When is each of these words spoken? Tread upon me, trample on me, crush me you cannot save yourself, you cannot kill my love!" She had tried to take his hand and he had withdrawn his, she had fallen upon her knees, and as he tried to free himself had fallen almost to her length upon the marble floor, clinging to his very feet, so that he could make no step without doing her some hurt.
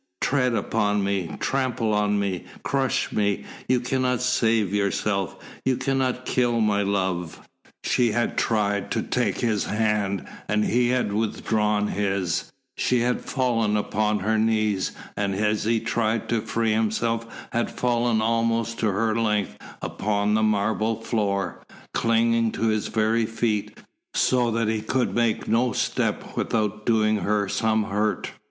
Tread 0.19 0.55
upon 0.55 1.03
me, 1.03 1.29
trample 1.39 1.93
on 1.93 2.17
me, 2.17 2.45
crush 2.63 3.11
me 3.11 3.43
you 3.69 3.79
cannot 3.79 4.19
save 4.23 4.73
yourself, 4.73 5.37
you 5.63 5.77
cannot 5.77 6.25
kill 6.25 6.59
my 6.59 6.81
love!" 6.81 7.47
She 7.83 8.11
had 8.11 8.35
tried 8.35 8.89
to 8.93 9.03
take 9.03 9.41
his 9.41 9.65
hand 9.65 10.25
and 10.47 10.65
he 10.65 10.89
had 10.89 11.13
withdrawn 11.13 11.89
his, 11.89 12.51
she 12.75 13.01
had 13.01 13.21
fallen 13.21 13.77
upon 13.77 14.17
her 14.21 14.39
knees, 14.39 14.91
and 15.15 15.35
as 15.35 15.65
he 15.65 15.79
tried 15.79 16.27
to 16.29 16.41
free 16.41 16.71
himself 16.73 17.27
had 17.53 17.69
fallen 17.69 18.23
almost 18.23 18.79
to 18.79 18.87
her 18.87 19.15
length 19.15 19.55
upon 19.83 20.33
the 20.33 20.41
marble 20.41 20.99
floor, 20.99 21.61
clinging 21.93 22.51
to 22.53 22.69
his 22.69 22.87
very 22.87 23.27
feet, 23.27 23.77
so 24.15 24.49
that 24.49 24.67
he 24.67 24.81
could 24.81 25.13
make 25.13 25.47
no 25.47 25.71
step 25.73 26.35
without 26.35 26.87
doing 26.87 27.17
her 27.17 27.47
some 27.47 27.83
hurt. 27.83 28.31